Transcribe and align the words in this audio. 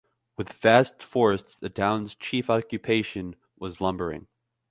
With 0.35 0.51
vast 0.53 1.03
forests, 1.03 1.59
the 1.59 1.69
town's 1.69 2.15
chief 2.15 2.49
occupation 2.49 3.35
was 3.59 3.79
lumbering. 3.79 4.25